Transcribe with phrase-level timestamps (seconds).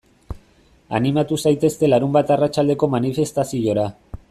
[0.99, 3.87] Animatu zaitezte larunbat arratsaldeko manifestaziora.